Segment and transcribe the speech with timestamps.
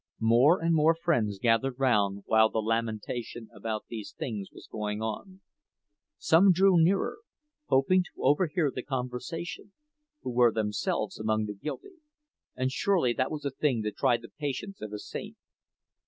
[0.19, 5.41] More and more friends gathered round while the lamentation about these things was going on.
[6.17, 7.19] Some drew nearer,
[7.67, 9.73] hoping to overhear the conversation,
[10.23, 14.81] who were themselves among the guilty—and surely that was a thing to try the patience
[14.81, 15.37] of a saint.